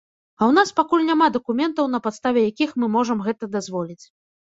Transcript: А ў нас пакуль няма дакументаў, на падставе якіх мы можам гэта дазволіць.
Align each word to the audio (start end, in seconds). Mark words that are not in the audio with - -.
А 0.39 0.43
ў 0.43 0.51
нас 0.57 0.69
пакуль 0.77 1.03
няма 1.09 1.27
дакументаў, 1.35 1.85
на 1.95 1.99
падставе 2.07 2.39
якіх 2.51 2.73
мы 2.85 2.89
можам 2.95 3.21
гэта 3.29 3.51
дазволіць. 3.59 4.01